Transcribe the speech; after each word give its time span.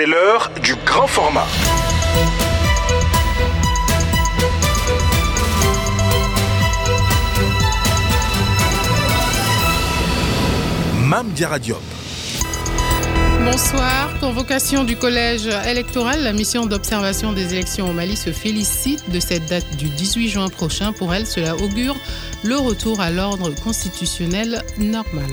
C'est 0.00 0.06
l'heure 0.06 0.50
du 0.62 0.74
grand 0.76 1.06
format. 1.06 1.46
Mam 11.02 11.28
Diaradiop. 11.32 11.82
Bonsoir. 13.44 14.18
Convocation 14.20 14.84
du 14.84 14.96
collège 14.96 15.50
électoral. 15.66 16.22
La 16.22 16.32
mission 16.32 16.64
d'observation 16.64 17.34
des 17.34 17.52
élections 17.52 17.90
au 17.90 17.92
Mali 17.92 18.16
se 18.16 18.32
félicite 18.32 19.10
de 19.10 19.20
cette 19.20 19.44
date 19.50 19.76
du 19.76 19.90
18 19.90 20.28
juin 20.30 20.48
prochain. 20.48 20.94
Pour 20.94 21.12
elle, 21.12 21.26
cela 21.26 21.56
augure 21.56 21.96
le 22.42 22.56
retour 22.56 23.02
à 23.02 23.10
l'ordre 23.10 23.54
constitutionnel 23.62 24.62
normal. 24.78 25.28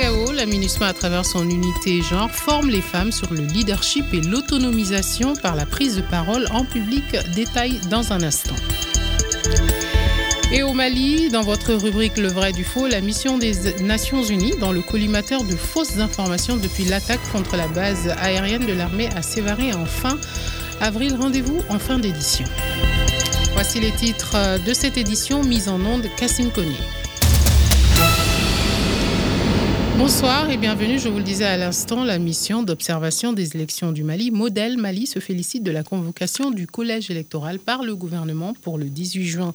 La 0.00 0.46
MINUSMA, 0.46 0.86
à 0.86 0.92
travers 0.92 1.26
son 1.26 1.50
unité 1.50 2.02
genre, 2.02 2.30
forme 2.30 2.70
les 2.70 2.80
femmes 2.80 3.10
sur 3.10 3.32
le 3.32 3.40
leadership 3.40 4.04
et 4.14 4.20
l'autonomisation 4.20 5.34
par 5.34 5.56
la 5.56 5.66
prise 5.66 5.96
de 5.96 6.02
parole 6.02 6.46
en 6.52 6.64
public. 6.64 7.04
Détail 7.34 7.80
dans 7.90 8.12
un 8.12 8.22
instant. 8.22 8.54
Et 10.52 10.62
au 10.62 10.72
Mali, 10.72 11.30
dans 11.30 11.42
votre 11.42 11.74
rubrique 11.74 12.16
Le 12.16 12.28
vrai 12.28 12.52
du 12.52 12.62
faux, 12.62 12.86
la 12.86 13.00
mission 13.00 13.38
des 13.38 13.54
Nations 13.80 14.22
Unies 14.22 14.54
dans 14.60 14.70
le 14.70 14.82
collimateur 14.82 15.42
de 15.42 15.56
fausses 15.56 15.98
informations 15.98 16.56
depuis 16.56 16.84
l'attaque 16.84 17.20
contre 17.32 17.56
la 17.56 17.66
base 17.66 18.08
aérienne 18.20 18.66
de 18.66 18.74
l'armée 18.74 19.08
à 19.16 19.22
Sévaré 19.22 19.72
en 19.72 19.84
fin 19.84 20.16
avril. 20.80 21.16
Rendez-vous 21.18 21.60
en 21.70 21.80
fin 21.80 21.98
d'édition. 21.98 22.44
Voici 23.54 23.80
les 23.80 23.90
titres 23.90 24.62
de 24.64 24.72
cette 24.72 24.96
édition 24.96 25.42
mise 25.42 25.68
en 25.68 25.80
onde 25.80 26.06
Cassim 26.16 26.52
Koné. 26.52 26.76
Bonsoir 29.98 30.48
et 30.48 30.56
bienvenue. 30.56 30.96
Je 31.00 31.08
vous 31.08 31.18
le 31.18 31.24
disais 31.24 31.44
à 31.44 31.56
l'instant, 31.56 32.04
la 32.04 32.20
mission 32.20 32.62
d'observation 32.62 33.32
des 33.32 33.56
élections 33.56 33.90
du 33.90 34.04
Mali, 34.04 34.30
Modèle 34.30 34.78
Mali, 34.78 35.08
se 35.08 35.18
félicite 35.18 35.64
de 35.64 35.72
la 35.72 35.82
convocation 35.82 36.52
du 36.52 36.68
collège 36.68 37.10
électoral 37.10 37.58
par 37.58 37.82
le 37.82 37.96
gouvernement 37.96 38.54
pour 38.62 38.78
le 38.78 38.84
18 38.84 39.24
juin 39.24 39.54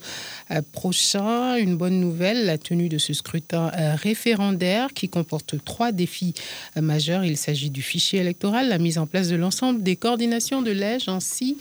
euh, 0.51 0.61
prochain. 0.73 1.55
Une 1.55 1.77
bonne 1.77 1.97
nouvelle, 2.01 2.45
la 2.45 2.57
tenue 2.57 2.89
de 2.89 2.97
ce 2.97 3.13
scrutin 3.13 3.71
euh, 3.73 3.95
référendaire 3.95 4.93
qui 4.93 5.07
comporte 5.07 5.63
trois 5.63 5.93
défis 5.93 6.33
euh, 6.75 6.81
majeurs. 6.81 7.23
Il 7.23 7.37
s'agit 7.37 7.69
du 7.69 7.81
fichier 7.81 8.19
électoral, 8.19 8.67
la 8.67 8.79
mise 8.79 8.97
en 8.97 9.07
place 9.07 9.29
de 9.29 9.37
l'ensemble 9.37 9.81
des 9.81 9.95
coordinations 9.95 10.61
de 10.61 10.71
l'EJ 10.71 11.07
ainsi 11.07 11.57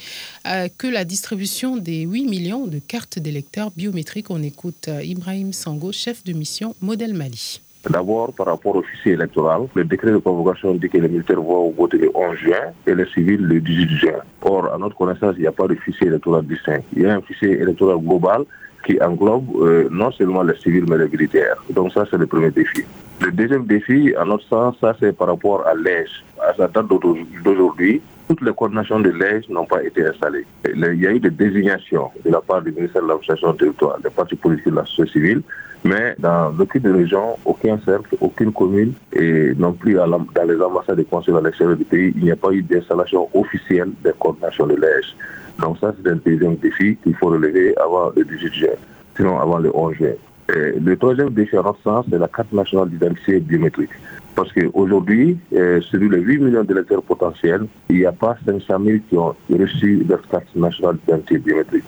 que 0.77 0.89
la 0.89 1.05
distribution 1.05 1.77
des 1.77 2.01
8 2.01 2.25
millions 2.25 2.67
de 2.67 2.81
cartes 2.81 3.21
d'électeurs 3.21 3.71
biométriques. 3.71 4.31
On 4.31 4.43
écoute 4.43 4.91
Ibrahim 5.05 5.53
Sango, 5.53 5.93
chef 5.93 6.25
de 6.25 6.33
mission 6.33 6.75
Modèle 6.81 7.15
Mali. 7.15 7.61
D'abord, 7.91 8.33
par 8.33 8.47
rapport 8.47 8.77
au 8.77 8.83
fichier 8.83 9.13
électoral, 9.13 9.63
le 9.75 9.85
décret 9.85 10.13
de 10.13 10.19
convocation 10.19 10.75
dit 10.75 10.89
que 10.89 10.99
les 10.99 11.09
militaires 11.09 11.41
vont 11.41 11.71
voter 11.73 11.99
le 11.99 12.11
11 12.15 12.37
juin 12.37 12.73
et 12.87 12.95
les 12.95 13.07
civils 13.07 13.43
le 13.43 13.61
18 13.61 13.89
juin. 13.97 14.19
Or, 14.43 14.73
à 14.73 14.79
notre 14.79 14.97
connaissance, 14.97 15.35
il 15.37 15.43
n'y 15.43 15.49
a 15.49 15.53
pas 15.53 15.67
de 15.67 15.75
fichier 15.75 16.07
électoral 16.07 16.47
distinct. 16.47 16.83
Il 16.95 17.03
y 17.03 17.07
a 17.07 17.15
un 17.15 17.21
fichier 17.23 17.61
électoral 17.61 17.99
global 17.99 18.45
qui 18.87 19.01
englobe 19.03 19.47
euh, 19.61 19.89
non 19.91 20.13
seulement 20.13 20.43
les 20.43 20.57
civils 20.59 20.85
mais 20.89 20.99
les 20.99 21.09
militaires. 21.09 21.57
Donc 21.71 21.93
ça, 21.93 22.05
c'est 22.09 22.19
le 22.19 22.27
premier 22.27 22.51
défi. 22.51 22.85
Le 23.21 23.33
deuxième 23.33 23.67
défi, 23.67 24.15
à 24.17 24.25
notre 24.25 24.45
sens, 24.49 24.77
ça 24.81 24.95
c'est 25.01 25.17
par 25.17 25.29
rapport 25.29 25.67
à 25.67 25.75
l'EJ. 25.75 26.25
À 26.41 26.55
sa 26.55 26.69
date 26.69 26.87
d'aujourd'hui, 26.89 28.01
toutes 28.29 28.43
les 28.43 28.53
coordinations 28.53 29.01
de 29.01 29.11
l'EJ 29.11 29.49
n'ont 29.49 29.67
pas 29.67 29.83
été 29.83 30.05
installées. 30.07 30.47
Il 30.73 31.01
y 31.01 31.07
a 31.07 31.13
eu 31.13 31.21
des 31.21 31.31
désignations 31.31 32.11
de 32.25 32.31
la 32.31 32.41
part 32.41 32.63
du 32.63 32.73
ministère 32.73 33.03
de 33.03 33.09
l'Administration 33.09 33.53
territoriale, 33.55 34.01
des 34.03 34.11
partis 34.11 34.37
politiques 34.37 34.71
de 34.71 34.77
la 34.77 34.87
société 34.87 35.13
civile, 35.13 35.43
mais 35.85 36.15
dans 36.19 36.53
aucune 36.59 36.93
région, 36.93 37.37
aucun 37.45 37.79
cercle, 37.85 38.17
aucune 38.21 38.53
commune 38.53 38.93
et 39.13 39.53
non 39.57 39.73
plus 39.73 39.95
dans 39.95 40.45
les 40.49 40.61
ambassades 40.61 41.01
et 41.01 41.05
consulats 41.05 41.39
à 41.39 41.43
l'extérieur 41.43 41.77
du 41.77 41.85
pays, 41.85 42.13
il 42.17 42.25
n'y 42.25 42.31
a 42.31 42.37
pas 42.37 42.53
eu 42.53 42.63
d'installation 42.63 43.29
officielle 43.35 43.91
des 44.05 44.13
coordinations 44.19 44.67
de 44.67 44.77
l'EJ. 44.77 45.17
Donc 45.59 45.79
ça, 45.79 45.93
c'est 45.97 46.11
un 46.11 46.17
deuxième 46.25 46.57
défi 46.57 46.97
qu'il 47.03 47.15
faut 47.17 47.27
relever 47.27 47.77
avant 47.79 48.11
le 48.15 48.25
18 48.25 48.55
juin, 48.55 48.69
sinon 49.17 49.39
avant 49.39 49.59
le 49.59 49.71
11 49.75 49.95
juin. 49.95 50.15
le 50.49 50.97
troisième 50.97 51.31
défi 51.31 51.57
notre 51.57 51.77
sens, 51.83 52.07
c'est 52.11 52.19
la 52.19 52.29
carte 52.29 52.53
nationale 52.53 52.89
d'identité 52.89 53.41
biométrique. 53.41 53.91
Parce 54.35 54.53
qu'aujourd'hui, 54.53 55.37
sur 55.51 55.99
les 56.01 56.21
8 56.21 56.39
millions 56.39 56.65
d'électeurs 56.65 57.03
potentiels, 57.03 57.67
il 57.91 57.97
n'y 57.97 58.07
a 58.07 58.13
pas 58.13 58.37
500 58.47 58.79
000 58.83 58.99
qui 59.09 59.17
ont 59.17 59.35
reçu 59.51 60.05
leur 60.09 60.23
carte 60.29 60.55
nationale 60.57 60.97
d'identité 61.05 61.39
biométrique. 61.39 61.85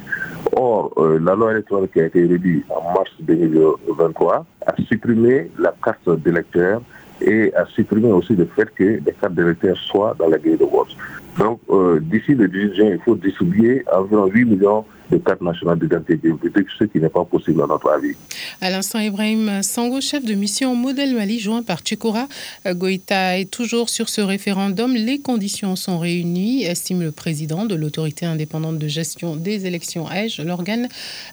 Or, 0.56 0.92
euh, 0.98 1.18
la 1.18 1.34
loi 1.34 1.52
électorale 1.52 1.88
qui 1.88 2.00
a 2.00 2.06
été 2.06 2.26
réduite 2.26 2.64
en 2.70 2.92
mars 2.92 3.10
2023 3.20 4.46
a 4.66 4.82
supprimé 4.88 5.50
la 5.58 5.74
carte 5.82 6.08
d'électeur 6.20 6.80
et 7.20 7.52
a 7.54 7.66
supprimé 7.66 8.12
aussi 8.12 8.36
le 8.36 8.44
fait 8.46 8.72
que 8.74 9.00
les 9.04 9.12
cartes 9.20 9.34
d'électeurs 9.34 9.76
soient 9.76 10.14
dans 10.18 10.28
la 10.28 10.38
grille 10.38 10.56
de 10.56 10.64
vote. 10.64 10.96
Donc, 11.38 11.60
euh, 11.70 12.00
d'ici 12.00 12.34
le 12.34 12.48
18 12.48 12.74
juin, 12.76 12.90
il 12.92 13.00
faut 13.04 13.16
distribuer 13.16 13.84
environ 13.92 14.26
8 14.26 14.44
millions 14.44 14.84
de 15.10 15.18
cartes 15.18 15.42
nationales 15.42 15.78
d'identité 15.78 16.16
biométrique, 16.16 16.68
ce 16.78 16.84
qui 16.84 16.98
n'est 16.98 17.08
pas 17.08 17.24
possible 17.24 17.62
à 17.62 17.66
notre 17.66 17.90
avis. 17.90 18.14
À 18.60 18.70
l'instant, 18.70 19.00
Ibrahim 19.00 19.62
Sango, 19.62 20.00
chef 20.00 20.24
de 20.24 20.34
mission 20.34 20.74
Modèle 20.74 21.14
Mali, 21.14 21.40
joint 21.40 21.62
par 21.62 21.80
Tchekora 21.80 22.26
Goïta, 22.66 23.38
est 23.38 23.50
toujours 23.50 23.90
sur 23.90 24.08
ce 24.08 24.20
référendum. 24.20 24.94
Les 24.94 25.18
conditions 25.18 25.76
sont 25.76 25.98
réunies, 25.98 26.64
estime 26.64 27.02
le 27.02 27.12
président 27.12 27.66
de 27.66 27.74
l'autorité 27.74 28.24
indépendante 28.24 28.78
de 28.78 28.88
gestion 28.88 29.36
des 29.36 29.66
élections 29.66 30.10
EJ, 30.10 30.40
l'organe 30.40 30.88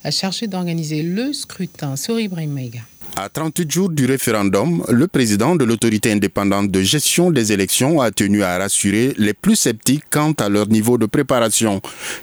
chargé 0.09 0.47
d'organiser 0.47 1.01
le 1.03 1.31
scrutin. 1.31 1.95
Sur 1.95 2.19
Ibrahim 2.19 2.51
Maïga. 2.51 2.81
À 3.17 3.27
38 3.27 3.69
jours 3.69 3.89
du 3.89 4.05
référendum, 4.05 4.83
le 4.89 5.05
président 5.05 5.55
de 5.55 5.65
l'autorité 5.65 6.13
indépendante 6.13 6.71
de 6.71 6.81
gestion 6.81 7.29
des 7.29 7.51
élections 7.51 7.99
a 7.99 8.09
tenu 8.09 8.41
à 8.41 8.57
rassurer 8.57 9.13
les 9.17 9.33
plus 9.33 9.57
sceptiques 9.57 10.05
quant 10.09 10.31
à 10.39 10.47
leur 10.47 10.67
niveau 10.69 10.97
de 10.97 11.05
préparation. 11.05 11.81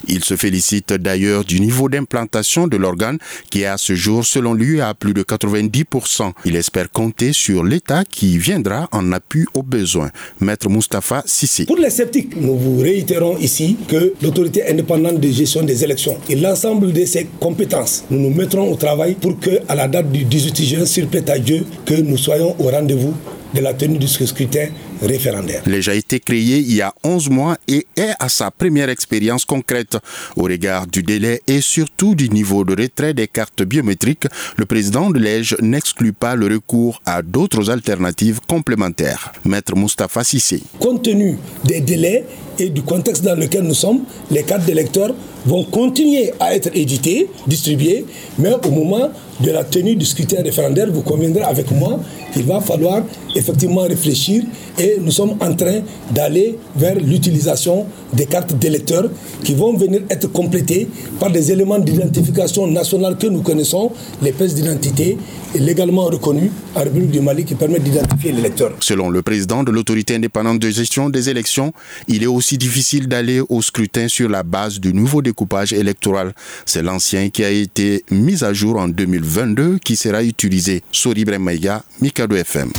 Il 0.08 0.24
se 0.24 0.34
félicite 0.34 0.94
d'ailleurs 0.94 1.44
du 1.44 1.60
niveau 1.60 1.90
d'implantation 1.90 2.66
de 2.66 2.78
l'organe 2.78 3.18
qui 3.50 3.62
est 3.62 3.66
à 3.66 3.76
ce 3.76 3.94
jour, 3.94 4.24
selon 4.24 4.54
lui, 4.54 4.80
à 4.80 4.94
plus 4.94 5.12
de 5.12 5.22
90%. 5.22 6.32
Il 6.46 6.56
espère 6.56 6.90
compter 6.90 7.34
sur 7.34 7.64
l'État 7.64 8.04
qui 8.04 8.38
viendra 8.38 8.88
en 8.90 9.12
appui 9.12 9.44
aux 9.52 9.62
besoins. 9.62 10.10
Maître 10.40 10.70
Mustapha 10.70 11.22
Sissi. 11.26 11.66
Pour 11.66 11.76
les 11.76 11.90
sceptiques, 11.90 12.34
nous 12.40 12.56
vous 12.56 12.80
réitérons 12.80 13.36
ici 13.36 13.76
que 13.88 14.14
l'autorité 14.22 14.66
indépendante 14.66 15.20
de 15.20 15.30
gestion 15.30 15.62
des 15.62 15.84
élections 15.84 16.16
et 16.30 16.34
l'ensemble 16.34 16.92
de 16.92 17.04
ses 17.04 17.28
compétences, 17.38 18.04
nous 18.10 18.18
nous 18.18 18.34
mettrons 18.34 18.72
au 18.72 18.76
travail 18.76 19.14
pour 19.14 19.38
que, 19.38 19.50
à 19.68 19.74
la 19.74 19.86
date 19.86 20.10
du 20.10 20.24
18 20.24 20.64
juin, 20.64 20.77
plaît 21.10 21.30
à 21.30 21.38
Dieu 21.38 21.64
que 21.84 21.94
nous 21.94 22.16
soyons 22.16 22.54
au 22.58 22.70
rendez-vous 22.70 23.14
de 23.54 23.60
la 23.60 23.74
tenue 23.74 23.98
du 23.98 24.08
scrutin 24.08 24.68
référendaire. 25.02 25.62
L'EJ 25.66 25.88
a 25.88 25.94
été 25.94 26.20
créé 26.20 26.58
il 26.58 26.74
y 26.74 26.82
a 26.82 26.92
11 27.04 27.30
mois 27.30 27.56
et 27.66 27.86
est 27.96 28.12
à 28.18 28.28
sa 28.28 28.50
première 28.50 28.90
expérience 28.90 29.44
concrète. 29.44 29.96
Au 30.36 30.42
regard 30.42 30.86
du 30.86 31.02
délai 31.02 31.40
et 31.46 31.60
surtout 31.60 32.14
du 32.14 32.28
niveau 32.28 32.64
de 32.64 32.80
retrait 32.80 33.14
des 33.14 33.26
cartes 33.26 33.62
biométriques, 33.62 34.26
le 34.56 34.66
président 34.66 35.10
de 35.10 35.18
l'EJ 35.18 35.56
n'exclut 35.60 36.12
pas 36.12 36.34
le 36.34 36.46
recours 36.46 37.00
à 37.06 37.22
d'autres 37.22 37.70
alternatives 37.70 38.40
complémentaires. 38.46 39.32
Maître 39.44 39.74
Moustapha 39.76 40.24
Sissé. 40.24 40.62
Compte 40.78 41.04
tenu 41.04 41.38
des 41.64 41.80
délais 41.80 42.24
et 42.58 42.68
du 42.70 42.82
contexte 42.82 43.24
dans 43.24 43.34
lequel 43.34 43.62
nous 43.62 43.74
sommes, 43.74 44.00
les 44.30 44.42
cartes 44.42 44.64
d'électeurs 44.64 45.14
vont 45.46 45.64
continuer 45.64 46.32
à 46.40 46.54
être 46.54 46.70
éditées, 46.74 47.28
distribuées, 47.46 48.04
mais 48.38 48.52
au 48.52 48.70
moment 48.70 49.08
de 49.40 49.50
la 49.50 49.64
tenue 49.64 49.94
du 49.94 50.04
scrutin 50.04 50.42
référendaire, 50.42 50.88
vous 50.90 51.02
conviendrez 51.02 51.42
avec 51.42 51.70
moi 51.70 52.00
qu'il 52.32 52.44
va 52.44 52.60
falloir 52.60 53.02
effectivement 53.36 53.82
réfléchir 53.82 54.44
et 54.78 54.96
nous 55.00 55.10
sommes 55.10 55.34
en 55.40 55.54
train 55.54 55.80
d'aller 56.10 56.58
vers 56.76 56.94
l'utilisation 56.96 57.86
des 58.12 58.26
cartes 58.26 58.54
d'électeurs 58.58 59.10
qui 59.44 59.54
vont 59.54 59.76
venir 59.76 60.00
être 60.10 60.28
complétées 60.32 60.88
par 61.20 61.30
des 61.30 61.52
éléments 61.52 61.78
d'identification 61.78 62.66
nationale 62.66 63.16
que 63.18 63.26
nous 63.26 63.42
connaissons, 63.42 63.92
les 64.22 64.32
pièces 64.32 64.54
d'identité 64.54 65.18
légalement 65.58 66.04
reconnues 66.04 66.50
en 66.74 66.80
République 66.80 67.10
du 67.10 67.20
Mali 67.20 67.44
qui 67.44 67.54
permettent 67.54 67.82
d'identifier 67.84 68.32
l'électeur. 68.32 68.72
Selon 68.80 69.10
le 69.10 69.22
président 69.22 69.62
de 69.62 69.70
l'autorité 69.70 70.14
indépendante 70.14 70.58
de 70.58 70.70
gestion 70.70 71.08
des 71.10 71.28
élections, 71.28 71.72
il 72.06 72.22
est 72.22 72.26
aussi 72.26 72.58
difficile 72.58 73.08
d'aller 73.08 73.40
au 73.48 73.62
scrutin 73.62 74.08
sur 74.08 74.28
la 74.28 74.42
base 74.42 74.80
du 74.80 74.92
nouveau 74.92 75.22
découpage 75.22 75.72
électoral. 75.72 76.32
C'est 76.66 76.82
l'ancien 76.82 77.30
qui 77.30 77.44
a 77.44 77.50
été 77.50 78.04
mis 78.10 78.44
à 78.44 78.52
jour 78.52 78.76
en 78.76 78.88
2022 78.88 79.78
qui 79.78 79.96
sera 79.96 80.22
utilisé. 80.22 80.82
Sori 80.92 81.24
Bremaïga, 81.24 81.82
Mikado 82.00 82.36
FM. 82.36 82.70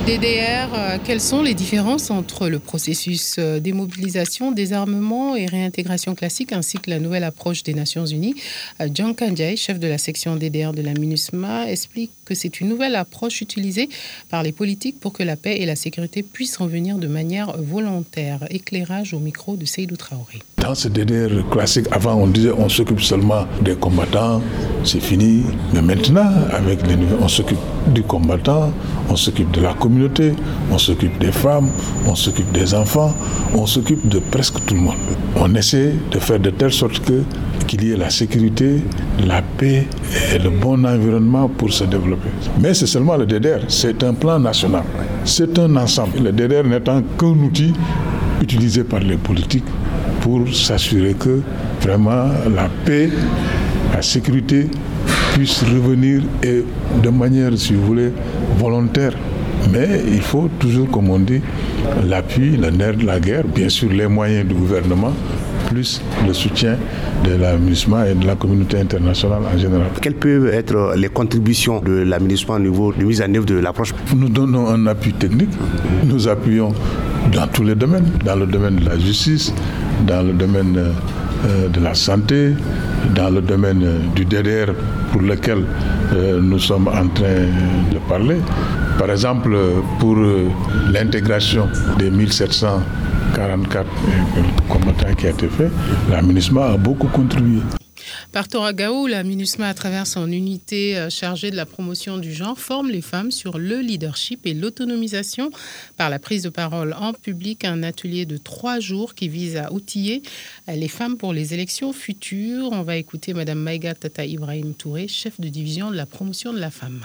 DDR. 0.00 1.00
Quelles 1.04 1.20
sont 1.20 1.42
les 1.42 1.54
différences 1.54 2.10
entre 2.10 2.48
le 2.48 2.58
processus 2.58 3.38
démobilisation, 3.38 4.52
désarmement 4.52 5.36
et 5.36 5.46
réintégration 5.46 6.14
classique 6.14 6.52
ainsi 6.52 6.78
que 6.78 6.90
la 6.90 6.98
nouvelle 6.98 7.24
approche 7.24 7.62
des 7.62 7.74
Nations 7.74 8.06
Unies? 8.06 8.34
John 8.92 9.14
Kanjai, 9.14 9.56
chef 9.56 9.78
de 9.78 9.88
la 9.88 9.98
section 9.98 10.36
DDR 10.36 10.72
de 10.72 10.82
la 10.82 10.92
MINUSMA, 10.92 11.70
explique 11.70 12.10
que 12.24 12.34
c'est 12.34 12.60
une 12.60 12.68
nouvelle 12.68 12.94
approche 12.96 13.40
utilisée 13.40 13.88
par 14.30 14.42
les 14.42 14.52
politiques 14.52 15.00
pour 15.00 15.12
que 15.12 15.22
la 15.22 15.36
paix 15.36 15.56
et 15.60 15.66
la 15.66 15.76
sécurité 15.76 16.22
puissent 16.22 16.58
revenir 16.58 16.98
de 16.98 17.06
manière 17.06 17.56
volontaire. 17.58 18.44
Éclairage 18.50 19.14
au 19.14 19.18
micro 19.18 19.56
de 19.56 19.64
Seydou 19.64 19.96
Traoré. 19.96 20.40
Dans 20.58 20.74
ce 20.74 20.88
DDR 20.88 21.48
classique, 21.50 21.86
avant 21.90 22.16
on 22.16 22.26
disait 22.26 22.50
on 22.50 22.68
s'occupe 22.68 23.00
seulement 23.00 23.46
des 23.62 23.74
combattants, 23.74 24.42
c'est 24.84 25.00
fini. 25.00 25.44
Mais 25.72 25.82
maintenant, 25.82 26.30
avec 26.52 26.86
les 26.86 26.96
on 27.20 27.28
s'occupe 27.28 27.58
du 27.94 28.02
combattant, 28.02 28.72
on 29.08 29.16
s'occupe 29.16 29.50
de 29.52 29.60
la 29.60 29.72
on 30.70 30.78
s'occupe 30.78 31.18
des 31.18 31.32
femmes, 31.32 31.70
on 32.06 32.14
s'occupe 32.14 32.50
des 32.52 32.74
enfants, 32.74 33.14
on 33.54 33.66
s'occupe 33.66 34.08
de 34.08 34.18
presque 34.18 34.64
tout 34.66 34.74
le 34.74 34.80
monde. 34.80 34.96
On 35.36 35.54
essaie 35.54 35.94
de 36.10 36.18
faire 36.18 36.40
de 36.40 36.50
telle 36.50 36.72
sorte 36.72 37.00
que 37.00 37.22
qu'il 37.66 37.84
y 37.84 37.92
ait 37.92 37.96
la 37.96 38.08
sécurité, 38.08 38.82
la 39.26 39.42
paix 39.42 39.86
et 40.34 40.38
le 40.38 40.48
bon 40.48 40.84
environnement 40.86 41.48
pour 41.48 41.70
se 41.70 41.84
développer. 41.84 42.30
Mais 42.60 42.72
c'est 42.72 42.86
seulement 42.86 43.16
le 43.16 43.26
DDR, 43.26 43.60
c'est 43.68 44.02
un 44.02 44.14
plan 44.14 44.38
national, 44.38 44.84
c'est 45.24 45.58
un 45.58 45.76
ensemble. 45.76 46.18
Le 46.22 46.32
DDR 46.32 46.64
n'étant 46.64 47.02
qu'un 47.18 47.26
outil 47.26 47.74
utilisé 48.40 48.84
par 48.84 49.00
les 49.00 49.16
politiques 49.18 49.66
pour 50.22 50.48
s'assurer 50.48 51.14
que 51.14 51.42
vraiment 51.82 52.28
la 52.54 52.68
paix, 52.86 53.10
la 53.92 54.00
sécurité 54.00 54.68
puissent 55.34 55.62
revenir 55.62 56.22
et 56.42 56.64
de 57.02 57.10
manière, 57.10 57.56
si 57.56 57.74
vous 57.74 57.84
voulez, 57.84 58.12
volontaire. 58.58 59.12
Mais 59.72 60.02
il 60.06 60.22
faut 60.22 60.48
toujours, 60.58 60.90
comme 60.90 61.10
on 61.10 61.18
dit, 61.18 61.40
l'appui, 62.06 62.56
le 62.56 62.70
nerf 62.70 62.96
de 62.96 63.06
la 63.06 63.20
guerre, 63.20 63.44
bien 63.44 63.68
sûr 63.68 63.90
les 63.90 64.06
moyens 64.06 64.46
du 64.46 64.54
gouvernement, 64.54 65.12
plus 65.68 66.00
le 66.26 66.32
soutien 66.32 66.76
de 67.24 67.34
l'aménagement 67.34 68.02
et 68.04 68.14
de 68.14 68.26
la 68.26 68.34
communauté 68.36 68.78
internationale 68.80 69.42
en 69.54 69.58
général. 69.58 69.88
Quelles 70.00 70.14
peuvent 70.14 70.48
être 70.48 70.94
les 70.96 71.08
contributions 71.08 71.80
de 71.80 71.92
l'aménagement 72.02 72.54
au 72.54 72.60
niveau 72.60 72.92
de 72.92 73.04
mise 73.04 73.20
en 73.20 73.32
œuvre 73.34 73.44
de 73.46 73.56
l'approche? 73.58 73.94
Nous 74.16 74.28
donnons 74.28 74.68
un 74.68 74.86
appui 74.86 75.12
technique, 75.12 75.50
nous 76.04 76.28
appuyons 76.28 76.72
dans 77.32 77.46
tous 77.48 77.64
les 77.64 77.74
domaines, 77.74 78.10
dans 78.24 78.36
le 78.36 78.46
domaine 78.46 78.76
de 78.76 78.86
la 78.86 78.98
justice, 78.98 79.52
dans 80.06 80.26
le 80.26 80.32
domaine 80.32 80.76
euh, 80.78 81.68
de 81.68 81.80
la 81.80 81.94
santé, 81.94 82.52
dans 83.14 83.30
le 83.30 83.40
domaine 83.42 83.84
du 84.14 84.24
DDR 84.24 84.72
pour 85.12 85.20
lequel 85.22 85.64
euh, 86.14 86.40
nous 86.40 86.58
sommes 86.58 86.88
en 86.88 87.08
train 87.08 87.46
de 87.92 87.98
parler. 88.08 88.36
Par 88.98 89.10
exemple, 89.10 89.56
pour 90.00 90.16
euh, 90.18 90.48
l'intégration 90.90 91.68
des 91.98 92.10
1744 92.10 93.86
combattants 94.68 95.14
qui 95.14 95.26
a 95.28 95.30
été 95.30 95.48
fait, 95.48 95.70
la 96.10 96.18
a 96.18 96.76
beaucoup 96.76 97.06
contribué. 97.06 97.60
Par 98.32 98.48
Toragao, 98.48 99.06
la 99.06 99.22
MINUSMA, 99.22 99.68
à 99.68 99.74
travers 99.74 100.06
son 100.06 100.30
unité 100.30 100.96
euh, 100.96 101.10
chargée 101.10 101.50
de 101.50 101.56
la 101.56 101.66
promotion 101.66 102.18
du 102.18 102.32
genre, 102.32 102.58
forme 102.58 102.90
les 102.90 103.00
femmes 103.00 103.30
sur 103.30 103.58
le 103.58 103.80
leadership 103.80 104.46
et 104.46 104.54
l'autonomisation 104.54 105.50
par 105.96 106.10
la 106.10 106.18
prise 106.18 106.42
de 106.42 106.48
parole 106.48 106.94
en 106.98 107.12
public. 107.12 107.64
Un 107.64 107.82
atelier 107.82 108.26
de 108.26 108.36
trois 108.36 108.80
jours 108.80 109.14
qui 109.14 109.28
vise 109.28 109.56
à 109.56 109.72
outiller 109.72 110.22
euh, 110.68 110.72
les 110.72 110.88
femmes 110.88 111.16
pour 111.16 111.32
les 111.32 111.54
élections 111.54 111.92
futures. 111.92 112.70
On 112.72 112.82
va 112.82 112.96
écouter 112.96 113.34
Madame 113.34 113.58
Maïga 113.58 113.94
Tata 113.94 114.24
Ibrahim 114.24 114.74
Touré, 114.74 115.08
chef 115.08 115.40
de 115.40 115.48
division 115.48 115.90
de 115.90 115.96
la 115.96 116.06
promotion 116.06 116.52
de 116.52 116.58
la 116.58 116.70
femme. 116.70 117.00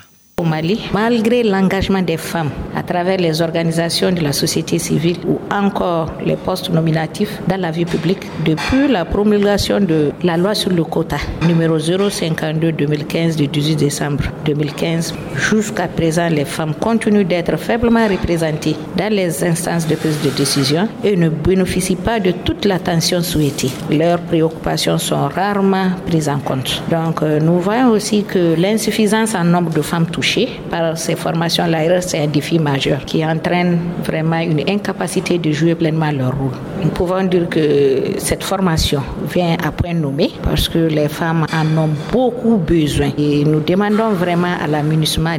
Malgré 0.94 1.44
l'engagement 1.44 2.01
des 2.01 2.18
femmes 2.18 2.50
à 2.75 2.84
travers 2.84 3.18
les 3.18 3.42
organisations 3.42 4.12
de 4.12 4.22
la 4.22 4.34
société 4.34 4.80
civile 4.80 5.18
ou 5.28 5.40
encore 5.51 6.12
les 6.25 6.36
postes 6.36 6.69
nominatifs 6.69 7.40
dans 7.48 7.60
la 7.60 7.72
vie 7.72 7.86
publique, 7.86 8.24
depuis 8.45 8.88
la 8.88 9.06
promulgation 9.06 9.80
de 9.80 10.12
la 10.24 10.38
loi 10.38 10.56
sur 10.56 10.72
le 10.72 10.84
quota 10.84 11.18
numéro 11.48 11.78
052-2015 11.78 13.36
du 13.36 13.48
18 13.48 13.75
décembre 13.75 14.24
2015, 14.45 15.13
jusqu'à 15.36 15.88
présent, 15.88 16.28
les 16.30 16.46
femmes 16.46 16.74
continuent 16.75 17.25
d'être 17.25 17.57
faiblement 17.57 18.07
représentées 18.07 18.75
dans 18.98 19.12
les 19.12 19.44
instances 19.44 19.88
de 19.88 19.96
prise 19.96 20.22
de 20.22 20.30
décision 20.30 20.88
et 21.04 21.16
ne 21.16 21.30
bénéficient 21.30 21.96
pas 21.96 22.19
de 22.19 22.31
toute 22.31 22.66
l'attention 22.66 23.22
souhaitée. 23.22 23.69
Leurs 23.92 24.19
préoccupations 24.19 24.98
sont 24.98 25.28
rarement 25.28 25.92
prises 26.06 26.30
en 26.30 26.39
compte. 26.39 26.81
Donc, 26.89 27.22
euh, 27.22 27.39
nous 27.39 27.60
voyons 27.60 27.89
aussi 27.92 28.24
que 28.24 28.56
l'insuffisance 28.60 29.36
en 29.36 29.44
nombre 29.44 29.72
de 29.72 29.81
femmes 29.81 30.07
touchées 30.07 30.32
par 30.69 30.97
ces 30.97 31.15
formations-là, 31.15 32.01
c'est 32.01 32.19
un 32.19 32.27
défi 32.27 32.59
majeur 32.59 33.06
qui 33.06 33.25
entraîne 33.25 33.80
vraiment 34.03 34.39
une 34.39 34.62
incapacité 34.69 35.38
de 35.38 35.51
jouer 35.51 35.75
pleinement 35.75 36.12
leur 36.12 36.38
rôle. 36.38 36.51
Nous 36.83 36.89
pouvons 36.89 37.24
dire 37.24 37.47
que 37.50 38.13
cette 38.18 38.44
formation 38.44 39.01
vient 39.33 39.56
à 39.63 39.71
point 39.71 39.94
nommé 39.94 40.31
parce 40.44 40.68
que 40.69 40.80
les 40.80 41.07
femmes 41.09 41.45
en 41.53 41.77
ont 41.77 41.89
beaucoup 42.12 42.57
besoin. 42.57 43.12
Et 43.18 43.44
nous 43.44 43.59
demandons 43.62 44.12
vraiment 44.12 44.56
à 44.62 44.68
la 44.68 44.81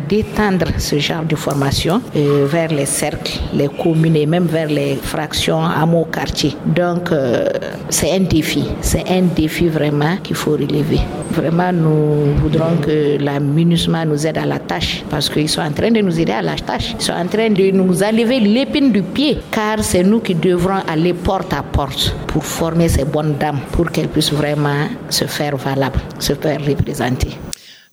d'étendre 0.09 0.67
ce 0.79 0.99
genre 0.99 1.23
de 1.25 1.37
formation 1.37 2.01
euh, 2.17 2.47
vers 2.49 2.69
les 2.69 2.87
cercles, 2.87 3.39
les 3.55 3.69
communes 3.69 4.17
et 4.17 4.27
même 4.27 4.47
vers 4.47 4.69
les 4.69 4.97
fractions 4.97 5.63
hameaux 5.65 6.07
quartiers. 6.07 6.57
Donc, 6.65 7.13
euh, 7.13 7.47
c'est 7.89 8.13
un 8.13 8.21
défi. 8.21 8.65
C'est 8.81 9.09
un 9.09 9.23
défi 9.23 9.69
vraiment 9.69 10.17
qu'il 10.23 10.37
faut 10.37 10.53
relever. 10.53 11.01
Vraiment, 11.31 11.73
nous 11.73 12.35
voudrons 12.43 12.77
que 12.81 13.19
la 13.19 13.41
MINUSMA 13.41 14.05
nous 14.05 14.27
aide 14.27 14.39
à 14.39 14.47
la 14.47 14.59
tâche 14.59 14.74
parce 15.11 15.29
qu'ils 15.29 15.49
sont 15.49 15.61
en 15.63 15.73
train 15.73 15.91
de 15.91 16.01
nous 16.01 16.19
aider 16.19 16.33
à 16.33 16.43
la 16.43 16.57
tâche. 16.57 16.95
Ils 16.99 17.03
sont 17.05 17.13
en 17.13 17.27
train 17.27 17.51
de 17.51 17.71
nous 17.71 18.03
enlever 18.03 18.41
l'épine 18.41 18.93
du 18.93 19.03
pied 19.03 19.39
car 19.51 19.83
c'est 19.83 20.03
nous 20.03 20.21
qui 20.21 20.35
devrons 20.35 20.83
aller 20.89 21.15
porte 21.15 21.53
à 21.53 21.63
porte 21.63 22.15
pour 22.27 22.45
former 22.45 22.89
ces 22.89 23.05
bonnes 23.05 23.37
dames 23.39 23.61
pour 23.73 23.91
qu'elles 23.91 24.09
puissent 24.09 24.33
vraiment 24.33 24.89
se 25.09 25.25
faire 25.27 25.57
valables, 25.57 26.01
se 26.19 26.35
faire 26.35 26.61
représenter. 26.65 27.39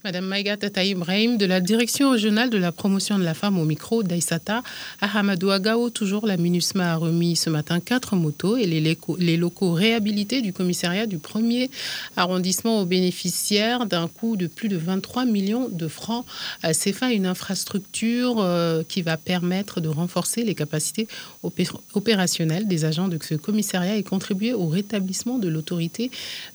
Madame 0.04 0.26
Maïga 0.26 0.58
Tata 0.58 0.84
Ibrahim 0.84 1.38
de 1.38 1.46
la 1.46 1.62
direction 1.62 2.10
régionale 2.10 2.50
de 2.50 2.58
la 2.58 2.72
promotion 2.72 3.20
de 3.20 3.24
la 3.24 3.36
femme 3.36 3.60
au 3.60 3.66
micro 3.66 4.02
d'Aïsata 4.02 4.64
Ahamadou 5.00 5.52
Agao. 5.52 5.92
Toujours 5.92 6.26
la 6.26 6.38
MINUSMA 6.38 6.94
a 6.94 6.96
remis 6.96 7.36
ce 7.36 7.52
matin 7.52 7.80
quatre 7.80 8.16
motos 8.16 8.58
et 8.58 8.66
les 8.66 8.82
locaux, 8.82 9.16
les 9.20 9.38
locaux 9.38 9.74
réhabilités 9.74 10.42
du 10.42 10.54
commissariat 10.54 11.06
du 11.06 11.20
premier 11.20 11.70
arrondissement 12.18 12.82
aux 12.82 12.86
bénéficiaires 12.86 13.86
d'un 13.86 14.08
coût 14.08 14.38
de 14.38 14.48
plus 14.48 14.70
de 14.70 14.78
23 14.78 15.26
millions 15.26 15.70
de 15.70 15.88
francs 15.88 16.26
CFA, 16.64 17.12
une 17.12 17.28
infrastructure 17.28 18.38
euh, 18.40 18.82
qui 18.88 19.04
va 19.04 19.18
permettre 19.18 19.82
de 19.82 19.88
renforcer 19.88 20.44
les 20.44 20.56
capacités 20.56 21.08
opérationnelles 21.94 22.68
des 22.68 22.86
agents 22.86 23.08
de 23.08 23.20
ce 23.22 23.36
commissariat 23.36 23.98
et 23.98 24.04
contribuer 24.04 24.54
au 24.56 24.66
rétablissement 24.66 25.38
de 25.38 25.48
l'autorité 25.48 26.10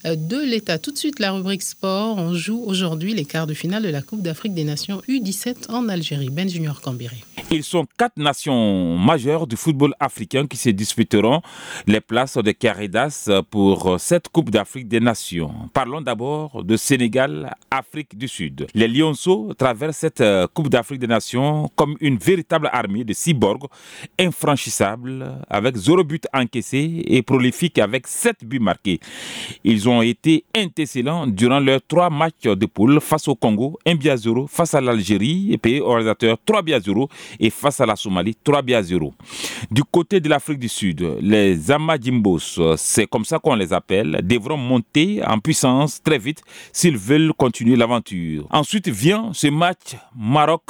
euh, 0.05 0.17
de 0.17 0.39
l'État. 0.39 0.79
Tout 0.79 0.91
de 0.91 0.99
suite, 0.99 1.21
la 1.21 1.31
rubrique 1.31 1.63
sport. 1.63 2.17
On 2.17 2.35
joue 2.35 2.61
aujourd'hui 2.67 3.15
les 3.15 3.25
de 3.45 3.53
finale 3.53 3.83
de 3.83 3.91
la 3.91 4.01
Coupe 4.01 4.23
d'Afrique 4.23 4.55
des 4.55 4.65
Nations 4.65 5.03
U17 5.09 5.71
en 5.71 5.91
Algérie. 5.91 6.31
Ben 6.31 6.49
Junior 6.49 6.81
Cambéré. 6.81 7.23
Ils 7.53 7.63
sont 7.63 7.87
quatre 7.97 8.17
nations 8.17 8.99
majeures 8.99 9.47
du 9.47 9.57
football 9.57 9.95
africain 10.01 10.49
qui 10.49 10.57
se 10.57 10.71
disputeront 10.71 11.43
les 11.87 12.01
places 12.01 12.37
de 12.37 12.51
Caridas 12.51 13.31
pour 13.51 14.01
cette 14.01 14.29
Coupe 14.29 14.51
d'Afrique 14.51 14.89
des 14.89 14.99
Nations. 14.99 15.53
Parlons 15.73 16.01
d'abord 16.01 16.65
de 16.65 16.77
Sénégal, 16.77 17.55
Afrique 17.71 18.19
du 18.19 18.27
Sud. 18.27 18.67
Les 18.75 18.89
Lionceaux 18.89 19.55
traversent 19.57 19.99
cette 19.99 20.25
Coupe 20.55 20.69
d'Afrique 20.69 20.99
des 20.99 21.07
Nations 21.07 21.71
comme 21.77 21.97
une 22.01 22.19
véritable 22.19 22.69
armée 22.73 23.05
de 23.05 23.13
cyborgs 23.13 23.69
infranchissables 24.19 25.39
avec 25.49 25.77
zéro 25.77 26.03
but 26.03 26.27
encaissé 26.35 27.05
et 27.07 27.23
prolifiques 27.23 27.79
avec 27.79 28.09
sept 28.09 28.45
buts 28.45 28.59
marqués. 28.59 28.99
Ils 29.63 29.89
ont 29.89 30.03
été 30.03 30.45
intéressants 30.57 31.29
durant 31.29 31.61
leurs 31.61 31.81
trois 31.87 32.11
matchs 32.11 32.43
de 32.43 32.67
poule 32.67 33.01
face 33.01 33.29
au 33.29 33.37
Congo, 33.37 33.79
1 33.87 33.95
bien 33.95 34.17
0, 34.17 34.49
face 34.49 34.75
à 34.75 34.81
l'Algérie, 34.81 35.57
pays 35.59 35.81
organisateur 35.81 36.39
3 36.45 36.63
bien 36.63 36.81
0 36.81 37.09
et 37.41 37.51
face 37.51 37.81
à 37.81 37.87
la 37.87 37.97
Somalie 37.97 38.37
3 38.43 38.63
bien 38.63 38.83
0. 38.83 39.15
Du 39.71 39.83
côté 39.85 40.21
de 40.21 40.29
l'Afrique 40.29 40.59
du 40.59 40.69
Sud, 40.69 41.19
les 41.21 41.71
Amadimbos, 41.71 42.77
c'est 42.77 43.07
comme 43.07 43.25
ça 43.25 43.39
qu'on 43.39 43.55
les 43.55 43.73
appelle, 43.73 44.21
devront 44.23 44.57
monter 44.57 45.21
en 45.27 45.39
puissance 45.39 46.03
très 46.03 46.19
vite 46.19 46.43
s'ils 46.73 46.97
veulent 46.97 47.33
continuer 47.33 47.77
l'aventure. 47.77 48.47
Ensuite 48.51 48.89
vient 48.89 49.31
ce 49.33 49.49
match 49.49 49.97
Maroc 50.17 50.63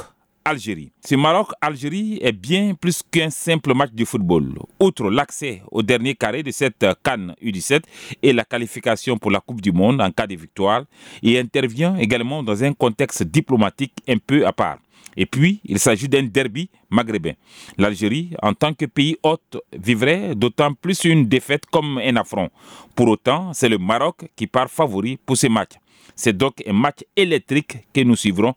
Algérie. 0.47 0.93
Ce 1.05 1.17
Maroc-Algérie 1.17 2.21
est 2.23 2.31
bien 2.31 2.75
plus 2.75 3.03
qu'un 3.11 3.31
simple 3.31 3.75
match 3.75 3.91
de 3.93 4.05
football. 4.05 4.55
Outre 4.79 5.11
l'accès 5.11 5.61
au 5.73 5.83
dernier 5.83 6.15
carré 6.15 6.45
de 6.45 6.53
cette 6.53 6.87
Cannes 7.03 7.35
U17 7.43 7.83
et 8.23 8.33
la 8.33 8.45
qualification 8.45 9.19
pour 9.19 9.33
la 9.33 9.41
Coupe 9.41 9.61
du 9.61 9.73
Monde 9.73 10.01
en 10.01 10.13
cas 10.13 10.29
de 10.29 10.37
victoire, 10.37 10.85
il 11.21 11.37
intervient 11.37 11.97
également 11.97 12.45
dans 12.45 12.63
un 12.63 12.73
contexte 12.75 13.25
diplomatique 13.25 13.95
un 14.09 14.19
peu 14.19 14.47
à 14.47 14.53
part. 14.53 14.79
Et 15.17 15.27
puis, 15.27 15.61
il 15.65 15.81
s'agit 15.81 16.09
d'un 16.09 16.23
derby 16.23 16.71
maghrébin. 16.91 17.33
L'Algérie, 17.77 18.31
en 18.41 18.55
tant 18.55 18.73
que 18.73 18.85
pays 18.85 19.17
hôte, 19.25 19.57
vivrait 19.77 20.37
d'autant 20.37 20.75
plus 20.75 21.05
une 21.05 21.27
défaite 21.27 21.67
comme 21.67 21.99
un 21.99 22.15
affront. 22.17 22.51
Pour 22.95 23.09
autant, 23.09 23.53
c'est 23.53 23.69
le 23.69 23.79
Maroc 23.79 24.29
qui 24.37 24.47
part 24.47 24.71
favori 24.71 25.17
pour 25.17 25.37
ce 25.37 25.49
match. 25.49 25.73
C'est 26.15 26.37
donc 26.37 26.63
un 26.67 26.73
match 26.73 27.01
électrique 27.15 27.79
que 27.93 28.01
nous 28.01 28.17
suivrons 28.17 28.55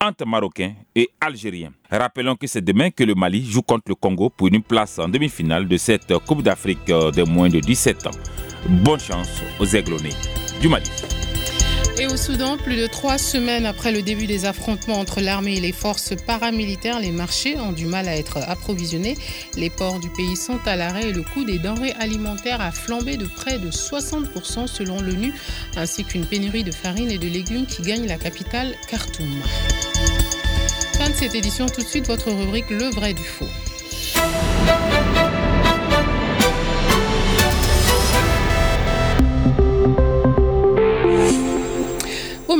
entre 0.00 0.24
Marocains 0.26 0.74
et 0.94 1.10
Algériens. 1.20 1.72
Rappelons 1.90 2.36
que 2.36 2.46
c'est 2.46 2.64
demain 2.64 2.90
que 2.90 3.02
le 3.02 3.14
Mali 3.14 3.44
joue 3.44 3.62
contre 3.62 3.84
le 3.88 3.94
Congo 3.96 4.30
pour 4.30 4.46
une 4.48 4.62
place 4.62 4.98
en 4.98 5.08
demi-finale 5.08 5.66
de 5.66 5.76
cette 5.76 6.16
Coupe 6.26 6.42
d'Afrique 6.42 6.86
de 6.86 7.22
moins 7.24 7.48
de 7.48 7.58
17 7.58 8.06
ans. 8.06 8.10
Bonne 8.68 9.00
chance 9.00 9.28
aux 9.58 9.66
aiglonnés 9.66 10.14
du 10.60 10.68
Mali. 10.68 10.88
Et 12.00 12.06
au 12.06 12.16
Soudan, 12.16 12.56
plus 12.56 12.76
de 12.76 12.86
trois 12.86 13.18
semaines 13.18 13.66
après 13.66 13.92
le 13.92 14.00
début 14.00 14.26
des 14.26 14.46
affrontements 14.46 14.98
entre 14.98 15.20
l'armée 15.20 15.56
et 15.56 15.60
les 15.60 15.72
forces 15.72 16.14
paramilitaires, 16.26 16.98
les 16.98 17.10
marchés 17.10 17.58
ont 17.58 17.72
du 17.72 17.84
mal 17.84 18.08
à 18.08 18.16
être 18.16 18.38
approvisionnés. 18.38 19.18
Les 19.58 19.68
ports 19.68 20.00
du 20.00 20.08
pays 20.08 20.34
sont 20.34 20.58
à 20.64 20.76
l'arrêt 20.76 21.10
et 21.10 21.12
le 21.12 21.20
coût 21.20 21.44
des 21.44 21.58
denrées 21.58 21.92
alimentaires 22.00 22.62
a 22.62 22.72
flambé 22.72 23.18
de 23.18 23.26
près 23.26 23.58
de 23.58 23.70
60% 23.70 24.66
selon 24.66 25.02
l'ONU, 25.02 25.34
ainsi 25.76 26.02
qu'une 26.04 26.24
pénurie 26.24 26.64
de 26.64 26.72
farine 26.72 27.10
et 27.10 27.18
de 27.18 27.28
légumes 27.28 27.66
qui 27.66 27.82
gagne 27.82 28.06
la 28.06 28.16
capitale 28.16 28.74
Khartoum. 28.88 29.42
fin 30.94 31.10
de 31.10 31.14
cette 31.14 31.34
édition, 31.34 31.66
tout 31.68 31.82
de 31.82 31.86
suite 31.86 32.06
votre 32.06 32.30
rubrique 32.30 32.70
Le 32.70 32.88
vrai 32.88 33.12
du 33.12 33.24
faux. 33.24 33.44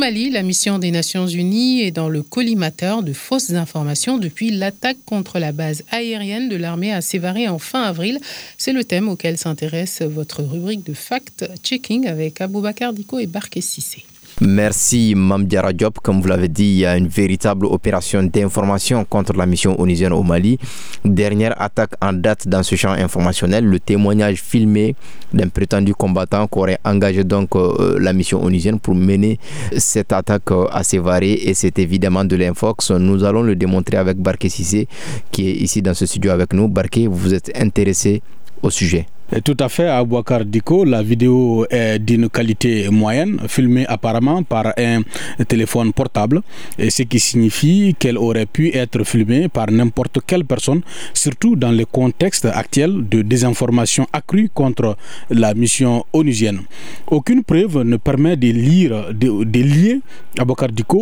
Mali, 0.01 0.31
la 0.31 0.43
mission 0.43 0.79
des 0.79 0.91
Nations 0.91 1.27
Unies 1.27 1.83
est 1.83 1.91
dans 1.91 2.09
le 2.09 2.23
collimateur 2.23 3.03
de 3.03 3.13
fausses 3.13 3.51
informations 3.51 4.17
depuis 4.17 4.51
l'attaque 4.51 4.97
contre 5.05 5.39
la 5.39 5.53
base 5.53 5.83
aérienne 5.91 6.49
de 6.49 6.57
l'armée 6.57 6.91
à 6.91 7.03
Sévaré 7.03 7.49
en 7.49 7.59
fin 7.59 7.83
avril. 7.83 8.19
C'est 8.57 8.73
le 8.73 8.83
thème 8.83 9.11
auquel 9.11 9.37
s'intéresse 9.37 10.01
votre 10.01 10.43
rubrique 10.43 10.87
de 10.87 10.95
fact-checking 10.95 12.07
avec 12.07 12.41
Aboubacar 12.41 12.95
Diko 12.95 13.19
et 13.19 13.27
Barké 13.27 13.61
Sissé. 13.61 14.07
Merci 14.43 15.15
Mamdiara 15.15 15.75
Diop. 15.75 15.99
Comme 16.03 16.23
vous 16.23 16.29
l'avez 16.29 16.49
dit, 16.49 16.65
il 16.65 16.79
y 16.79 16.87
a 16.87 16.97
une 16.97 17.09
véritable 17.09 17.67
opération 17.67 18.23
d'information 18.23 19.05
contre 19.05 19.35
la 19.35 19.45
mission 19.45 19.79
onusienne 19.79 20.15
au 20.15 20.23
Mali. 20.23 20.59
Dernière 21.05 21.61
attaque 21.61 21.91
en 22.01 22.15
date 22.15 22.49
dans 22.49 22.63
ce 22.63 22.75
champ 22.75 22.93
informationnel, 22.93 23.67
le 23.67 23.79
témoignage 23.79 24.41
filmé 24.41 24.95
d'un 25.35 25.49
prétendu 25.49 25.95
combattant 25.95 26.47
qui 26.47 26.59
aurait 26.59 26.79
engagé 26.87 27.23
donc 27.23 27.55
euh, 27.55 27.99
la 28.01 28.15
mission 28.15 28.43
onusienne 28.43 28.81
pour 28.81 28.95
mener 28.95 29.39
cette 29.77 30.13
attaque 30.13 30.51
euh, 30.53 30.67
assez 30.73 30.99
variée 30.99 31.51
et 31.51 31.53
c'est 31.53 31.79
évidemment 31.79 32.25
de 32.25 32.35
l'infox. 32.37 32.93
Nous 32.93 33.25
allons 33.25 33.43
le 33.43 33.57
démontrer 33.57 33.99
avec 33.99 34.17
Barké 34.17 34.49
Sissé 34.49 34.89
qui 35.31 35.51
est 35.51 35.55
ici 35.55 35.83
dans 35.83 35.93
ce 35.93 36.07
studio 36.07 36.31
avec 36.31 36.55
nous. 36.55 36.67
Barké, 36.67 37.09
vous 37.09 37.35
êtes 37.35 37.53
intéressé 37.61 38.23
au 38.63 38.71
sujet. 38.71 39.07
Tout 39.45 39.57
à 39.61 39.69
fait, 39.69 39.87
à 39.87 40.03
Boakar 40.03 40.45
Diko, 40.45 40.85
la 40.85 41.05
vidéo 41.05 41.65
est 41.71 42.01
d'une 42.01 42.29
qualité 42.29 42.89
moyenne, 42.91 43.39
filmée 43.47 43.87
apparemment 43.87 44.43
par 44.43 44.73
un 44.77 45.03
téléphone 45.47 45.93
portable, 45.93 46.43
ce 46.77 47.05
qui 47.05 47.21
signifie 47.21 47.95
qu'elle 47.97 48.19
aurait 48.19 48.47
pu 48.47 48.75
être 48.75 49.05
filmée 49.05 49.49
par 49.49 49.71
n'importe 49.71 50.19
quelle 50.27 50.45
personne, 50.45 50.81
surtout 51.15 51.55
dans 51.55 51.71
le 51.71 51.85
contexte 51.85 52.47
actuel 52.47 53.09
de 53.09 53.23
désinformation 53.23 54.05
accrue 54.13 54.51
contre 54.53 54.97
la 55.31 55.55
mission 55.55 56.05
onusienne. 56.13 56.63
Aucune 57.07 57.45
preuve 57.45 57.83
ne 57.83 57.99
permet 57.99 58.37
de 58.37 58.49
lire, 58.49 59.15
de, 59.15 59.61
lier, 59.61 60.01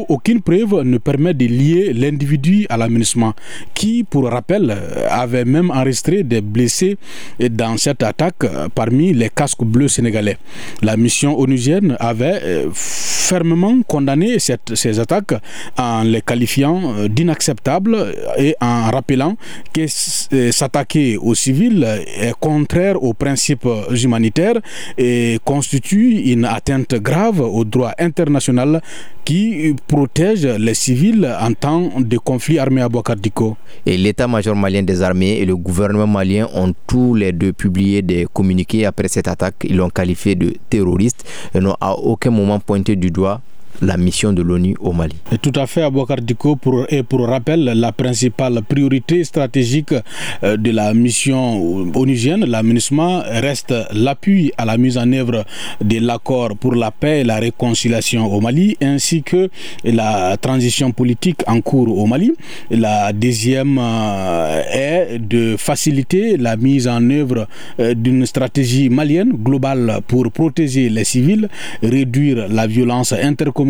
aucune 0.09 0.43
preuve 0.43 0.83
ne 0.83 0.99
permet 0.99 1.33
de 1.33 1.47
lier 1.47 1.95
l'individu 1.95 2.67
à 2.69 2.77
l'aménagement, 2.77 3.33
qui, 3.73 4.05
pour 4.05 4.29
rappel, 4.29 4.77
avait 5.09 5.47
même 5.47 5.71
enregistré 5.71 6.23
des 6.25 6.43
blessés 6.43 6.99
dans 7.41 7.79
cette 7.79 8.03
attaque 8.03 8.18
euh, 8.21 8.69
parmi 8.75 9.13
les 9.13 9.29
casques 9.29 9.63
bleus 9.63 9.89
sénégalais. 9.89 10.39
La 10.83 10.97
mission 10.97 11.39
onusienne 11.39 11.97
avait 12.01 12.41
euh, 12.43 12.67
fermement 12.73 13.81
condamné 13.87 14.39
ces 14.39 14.99
attaques 15.01 15.35
en 15.79 16.03
les 16.03 16.21
qualifiant 16.23 16.81
euh, 16.97 17.09
d'inacceptables 17.09 17.97
et 18.37 18.57
en 18.61 18.91
rappelant 18.91 19.37
que 19.73 19.87
s'attaquer 19.87 21.17
aux 21.17 21.35
civils 21.37 21.85
est 21.85 22.35
contraire 22.41 23.01
aux 23.03 23.15
principes 23.15 23.69
humanitaires 24.03 24.59
et 24.97 25.39
constitue 25.45 26.33
une 26.33 26.45
atteinte 26.45 26.95
grave 26.97 27.41
au 27.41 27.65
droit 27.65 27.93
international 27.99 28.81
qui 29.29 29.75
protège 29.87 30.47
les 30.47 30.73
civils 30.73 31.29
en 31.39 31.53
temps 31.53 31.91
de 32.01 32.17
conflit 32.17 32.59
armé 32.59 32.81
à 32.81 32.89
Boakardiko. 32.89 33.59
Et 33.85 33.99
l'état-major 33.99 34.57
malien 34.57 34.83
des 34.83 35.03
armées 35.03 35.37
et 35.39 35.45
le 35.45 35.55
gouvernement 35.55 36.07
malien 36.07 36.49
ont 36.55 36.73
tous 36.87 37.15
les 37.15 37.33
deux 37.33 37.53
publié 37.53 38.01
des 38.09 38.27
communiqués 38.33 38.87
après 38.87 39.07
cette 39.09 39.29
attaque. 39.29 39.65
Ils 39.65 39.77
l'ont 39.77 39.91
qualifié 39.91 40.35
de 40.35 40.55
terroriste 40.69 41.25
et 41.55 41.61
n'ont 41.61 41.77
à 41.81 41.93
aucun 41.93 42.31
moment 42.31 42.59
pointé 42.59 42.97
du 42.97 43.11
doigt 43.13 43.41
la 43.83 43.97
mission 43.97 44.33
de 44.33 44.43
l'ONU 44.43 44.75
au 44.81 44.93
Mali. 44.93 45.17
Tout 45.43 45.53
à 45.55 45.67
fait, 45.67 45.83
Abouakar 45.83 46.19
Diko, 46.21 46.57
pour, 46.57 46.87
et 46.89 47.03
pour 47.03 47.27
rappel, 47.27 47.65
la 47.65 47.93
principale 47.93 48.61
priorité 48.69 49.25
stratégique 49.25 49.95
euh, 50.43 50.57
de 50.57 50.71
la 50.71 50.95
mission 50.95 51.91
onusienne, 51.95 52.45
l'aménagement, 52.45 53.23
reste 53.27 53.75
l'appui 53.93 54.53
à 54.57 54.65
la 54.65 54.77
mise 54.79 54.99
en 54.99 55.11
œuvre 55.13 55.45
de 55.83 55.99
l'accord 55.99 56.57
pour 56.57 56.75
la 56.75 56.91
paix 56.91 57.21
et 57.21 57.25
la 57.25 57.37
réconciliation 57.37 58.27
au 58.33 58.41
Mali, 58.41 58.77
ainsi 58.83 59.23
que 59.23 59.49
la 59.85 60.37
transition 60.37 60.91
politique 60.93 61.43
en 61.47 61.61
cours 61.61 61.97
au 61.97 62.07
Mali. 62.07 62.33
La 62.71 63.13
deuxième 63.13 63.79
euh, 63.79 64.63
est 64.73 65.19
de 65.19 65.57
faciliter 65.57 66.37
la 66.37 66.57
mise 66.57 66.89
en 66.89 67.09
œuvre 67.11 67.47
euh, 67.81 67.95
d'une 67.95 68.27
stratégie 68.27 68.89
malienne 68.89 69.33
globale 69.33 70.01
pour 70.07 70.31
protéger 70.33 70.89
les 70.89 71.05
civils, 71.05 71.49
réduire 71.83 72.49
la 72.49 72.67
violence 72.67 73.13
intercommunale 73.13 73.68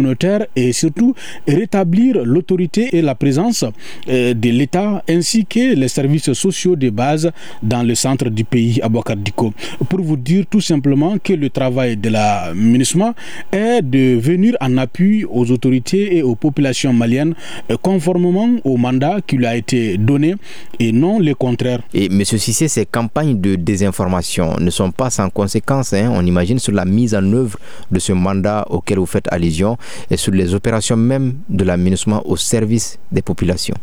et 0.56 0.72
surtout 0.72 1.14
rétablir 1.46 2.24
l'autorité 2.24 2.96
et 2.96 3.02
la 3.02 3.14
présence 3.14 3.64
euh, 4.08 4.34
de 4.34 4.50
l'État 4.50 5.02
ainsi 5.08 5.44
que 5.46 5.74
les 5.74 5.88
services 5.88 6.32
sociaux 6.32 6.76
de 6.76 6.90
base 6.90 7.30
dans 7.62 7.82
le 7.82 7.94
centre 7.94 8.28
du 8.30 8.44
pays 8.44 8.80
à 8.82 8.88
Diko. 9.16 9.52
Pour 9.88 10.00
vous 10.00 10.16
dire 10.16 10.44
tout 10.50 10.60
simplement 10.60 11.16
que 11.18 11.32
le 11.32 11.50
travail 11.50 11.96
de 11.96 12.08
la 12.08 12.52
MINUSMA 12.54 13.14
est 13.52 13.82
de 13.82 14.18
venir 14.18 14.56
en 14.60 14.76
appui 14.76 15.24
aux 15.24 15.50
autorités 15.50 16.16
et 16.16 16.22
aux 16.22 16.34
populations 16.34 16.92
maliennes 16.92 17.34
euh, 17.70 17.76
conformément 17.80 18.48
au 18.64 18.76
mandat 18.76 19.18
qui 19.26 19.36
lui 19.36 19.46
a 19.46 19.56
été 19.56 19.96
donné 19.98 20.34
et 20.78 20.92
non 20.92 21.18
le 21.18 21.34
contraire. 21.34 21.80
Et 21.94 22.06
M. 22.06 22.24
Sissé, 22.24 22.68
ces 22.68 22.86
campagnes 22.86 23.40
de 23.40 23.54
désinformation 23.56 24.56
ne 24.58 24.70
sont 24.70 24.90
pas 24.90 25.10
sans 25.10 25.30
conséquences, 25.30 25.92
hein, 25.92 26.10
on 26.12 26.24
imagine, 26.24 26.58
sur 26.58 26.72
la 26.72 26.84
mise 26.84 27.14
en 27.14 27.32
œuvre 27.32 27.58
de 27.90 27.98
ce 27.98 28.12
mandat 28.12 28.66
auquel 28.70 28.98
vous 28.98 29.06
faites 29.06 29.28
allusion 29.32 29.76
et 30.10 30.16
sur 30.16 30.32
les 30.32 30.54
opérations 30.54 30.96
même 30.96 31.34
de 31.48 31.64
l'aménagement 31.64 32.22
au 32.26 32.36
service 32.36 32.98
des 33.12 33.22
populations. 33.22 33.76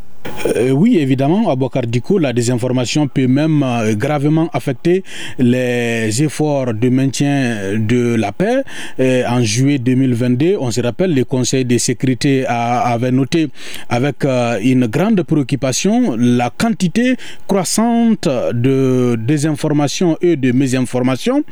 Euh, 0.55 0.71
oui, 0.71 0.97
évidemment, 0.97 1.49
à 1.49 1.55
Bokardiko, 1.55 2.19
la 2.19 2.33
désinformation 2.33 3.07
peut 3.07 3.27
même 3.27 3.63
euh, 3.63 3.95
gravement 3.95 4.49
affecter 4.53 5.03
les 5.39 6.23
efforts 6.23 6.73
de 6.73 6.89
maintien 6.89 7.77
de 7.77 8.15
la 8.15 8.31
paix. 8.31 8.63
Euh, 8.99 9.23
en 9.27 9.41
juillet 9.41 9.79
2022, 9.79 10.57
on 10.59 10.71
se 10.71 10.81
rappelle, 10.81 11.13
le 11.13 11.23
Conseil 11.23 11.65
de 11.65 11.77
sécurité 11.77 12.45
avait 12.47 13.11
noté 13.11 13.49
avec 13.89 14.25
une 14.25 14.87
grande 14.87 15.21
préoccupation 15.23 16.15
la 16.17 16.49
quantité 16.55 17.15
croissante 17.47 18.27
de 18.53 19.17
désinformation 19.19 20.17
et 20.21 20.35
de 20.35 20.51
mésinformation 20.51 21.43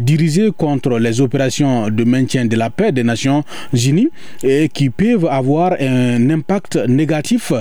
dirigées 0.00 0.50
contre 0.56 0.98
les 0.98 1.20
opérations 1.20 1.88
de 1.88 2.04
maintien 2.04 2.44
de 2.44 2.56
la 2.56 2.70
paix 2.70 2.92
des 2.92 3.02
Nations 3.02 3.44
Unies 3.72 4.10
et 4.42 4.68
qui 4.68 4.90
peuvent 4.90 5.26
avoir 5.30 5.74
un 5.80 6.30
impact 6.30 6.76
négatif 6.88 7.52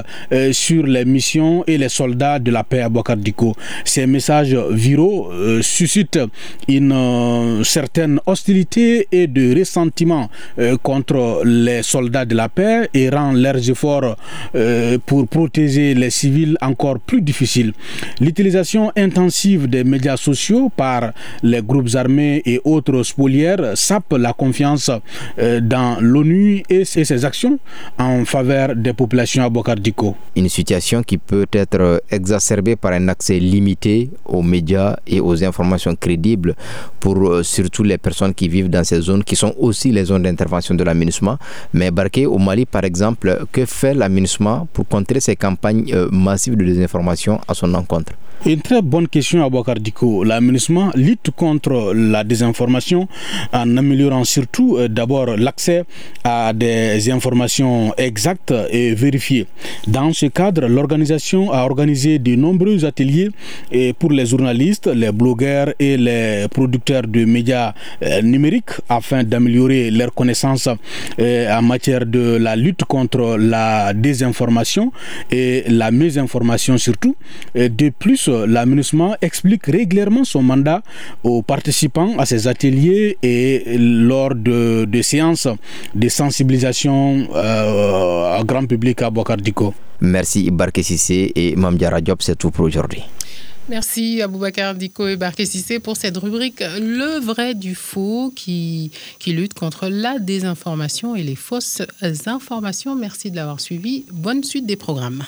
sur 0.52 0.61
les 0.70 1.06
missions 1.06 1.64
et 1.68 1.78
les 1.78 1.90
soldats 1.90 2.40
de 2.40 2.52
la 2.52 2.64
paix 2.64 2.82
à 2.82 2.90
Bokardiko. 2.90 3.56
Ces 3.84 4.06
messages 4.08 4.56
viraux 4.72 5.30
euh, 5.32 5.62
suscitent 5.62 6.20
une 6.68 6.92
euh, 6.92 7.64
certaine 7.64 8.20
hostilité 8.26 9.08
et 9.12 9.28
de 9.28 9.58
ressentiment 9.58 10.30
euh, 10.60 10.78
contre 10.82 11.42
les 11.46 11.84
soldats 11.84 12.26
de 12.26 12.36
la 12.36 12.50
paix 12.50 12.90
et 12.94 13.10
rend 13.10 13.32
leurs 13.34 13.70
efforts 13.70 14.16
pour 15.06 15.28
protéger 15.28 15.94
les 15.94 16.10
civils 16.10 16.58
encore 16.62 17.00
plus 17.00 17.22
difficiles. 17.22 17.74
L'utilisation 18.20 18.92
intensive 18.96 19.68
des 19.68 19.84
médias 19.84 20.18
sociaux 20.18 20.70
par 20.76 21.12
les 21.44 21.62
groupes 21.62 21.96
armés 21.96 22.42
et 22.46 22.60
autres 22.64 23.04
spoliaires 23.04 23.72
sape 23.76 24.14
la 24.18 24.34
confiance 24.34 24.92
dans 25.38 25.98
l'ONU 26.00 26.64
et 26.70 26.86
ses 26.86 27.26
actions 27.26 27.60
en 27.98 28.26
faveur 28.26 28.76
des 28.76 28.94
populations 28.94 29.44
à 29.44 29.50
Bokardiko 29.50 30.16
situation 30.52 31.02
qui 31.04 31.18
peut 31.18 31.48
être 31.54 32.04
exacerbée 32.12 32.76
par 32.76 32.92
un 32.92 33.08
accès 33.08 33.40
limité 33.40 34.10
aux 34.26 34.42
médias 34.44 34.98
et 35.08 35.20
aux 35.20 35.44
informations 35.44 35.96
crédibles 35.96 36.56
pour 37.00 37.18
euh, 37.28 37.44
surtout 37.44 37.84
les 37.84 37.98
personnes 37.98 38.34
qui 38.34 38.48
vivent 38.50 38.70
dans 38.70 38.84
ces 38.84 39.02
zones 39.02 39.24
qui 39.24 39.36
sont 39.36 39.54
aussi 39.58 39.92
les 39.92 40.06
zones 40.06 40.24
d'intervention 40.24 40.76
de 40.76 40.84
l'aménagement. 40.84 41.38
Mais 41.74 41.90
Barqué 41.92 42.26
au 42.26 42.38
Mali, 42.38 42.66
par 42.66 42.84
exemple, 42.84 43.46
que 43.52 43.66
fait 43.66 43.94
l'aménagement 43.94 44.68
pour 44.74 44.88
contrer 44.88 45.20
ces 45.20 45.36
campagnes 45.36 45.92
euh, 45.94 46.10
massives 46.12 46.56
de 46.58 46.66
désinformation 46.66 47.40
à 47.48 47.54
son 47.54 47.74
encontre? 47.74 48.14
Une 48.46 48.62
très 48.62 48.82
bonne 48.82 49.08
question 49.08 49.46
à 49.46 49.76
Diko. 49.76 50.24
L'aménagement 50.24 50.92
lutte 50.96 51.30
contre 51.36 51.94
la 51.94 52.24
désinformation 52.24 53.08
en 53.54 53.78
améliorant 53.78 54.24
surtout 54.24 54.78
euh, 54.78 54.88
d'abord 54.88 55.38
l'accès 55.38 55.84
à 56.24 56.52
des 56.54 57.10
informations 57.12 57.94
exactes 57.98 58.54
et 58.72 58.94
vérifiées. 58.96 59.46
Dans 59.88 60.12
ce 60.14 60.26
cadre, 60.28 60.68
l'organisation 60.68 61.52
a 61.52 61.64
organisé 61.64 62.18
de 62.18 62.36
nombreux 62.36 62.84
ateliers 62.84 63.30
pour 64.00 64.12
les 64.12 64.26
journalistes, 64.26 64.88
les 64.88 65.12
blogueurs 65.12 65.74
et 65.80 65.98
les 65.98 66.48
producteurs 66.50 67.04
de 67.08 67.26
médias 67.26 67.74
euh, 68.04 68.22
numériques 68.22 68.72
afin 68.90 69.24
d'améliorer 69.24 69.92
leurs 69.92 70.14
connaissances 70.14 70.68
euh, 71.20 71.58
en 71.58 71.62
matière 71.62 72.06
de 72.06 72.38
la 72.38 72.56
lutte 72.56 72.86
contre 72.86 73.38
la 73.38 73.94
désinformation 73.94 74.92
et 75.30 75.64
la 75.68 75.92
mésinformation 75.92 76.78
surtout. 76.78 77.16
De 77.56 77.90
plus, 77.90 78.31
plus, 78.32 78.48
l'aménagement 78.48 79.16
explique 79.22 79.66
régulièrement 79.66 80.24
son 80.24 80.42
mandat 80.42 80.82
aux 81.24 81.42
participants 81.42 82.18
à 82.18 82.26
ces 82.26 82.48
ateliers 82.48 83.18
et 83.22 83.78
lors 83.78 84.36
de, 84.36 84.88
séances 85.02 85.48
de 85.96 86.10
sensibilisation 86.10 87.28
euh, 87.36 88.40
à 88.40 88.44
grand 88.44 88.66
public 88.66 89.02
à 89.02 89.10
Bokardiko. 89.10 89.74
Merci 90.02 90.46
Ibarke 90.46 90.84
Sissé 90.84 91.32
et 91.36 91.56
Mamdiara 91.56 92.02
Diop, 92.02 92.22
c'est 92.22 92.36
tout 92.36 92.52
pour 92.52 92.66
aujourd'hui. 92.66 93.04
Merci 93.70 94.22
Aboubacar 94.22 94.74
Diko 94.76 95.08
et 95.08 95.16
Barké 95.16 95.46
Sissé 95.46 95.80
pour 95.80 95.96
cette 95.96 96.18
rubrique 96.18 96.62
Le 96.80 97.20
vrai 97.24 97.54
du 97.54 97.76
faux 97.76 98.34
qui, 98.36 98.92
qui 99.20 99.34
lutte 99.34 99.54
contre 99.54 99.88
la 99.88 100.20
désinformation 100.20 101.16
et 101.16 101.24
les 101.24 101.36
fausses 101.36 101.82
informations. 102.26 102.96
Merci 102.96 103.30
de 103.32 103.36
l'avoir 103.36 103.62
suivi. 103.62 104.04
Bonne 104.12 104.44
suite 104.44 104.66
des 104.66 104.76
programmes. 104.76 105.24